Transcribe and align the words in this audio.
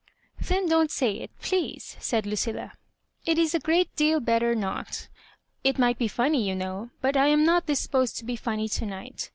*' 0.25 0.39
Then 0.47 0.67
don't 0.67 0.89
say 0.89 1.17
it, 1.17 1.29
please," 1.39 1.95
said 1.99 2.23
Ludlla. 2.25 2.71
*' 2.99 3.25
It 3.27 3.35
w 3.35 3.47
a 3.53 3.59
great 3.59 3.95
deal 3.95 4.19
better 4.19 4.55
not. 4.55 5.07
It 5.63 5.77
might 5.77 5.99
be 5.99 6.07
funny, 6.07 6.41
you 6.43 6.55
know; 6.55 6.89
but 7.01 7.15
I 7.15 7.27
am 7.27 7.45
not 7.45 7.67
disposed 7.67 8.17
to 8.17 8.25
be 8.25 8.35
funny 8.35 8.67
to 8.67 8.85
night. 8.87 9.29